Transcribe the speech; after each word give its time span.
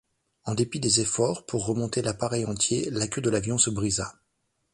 En 0.45 0.55
dépit 0.55 0.79
des 0.79 0.99
efforts 0.99 1.45
pour 1.45 1.63
remonter 1.67 2.01
l'appareil 2.01 2.43
entier, 2.47 2.89
la 2.89 3.07
queue 3.07 3.21
de 3.21 3.29
l'avion 3.29 3.59
se 3.59 3.69
brisa. 3.69 4.15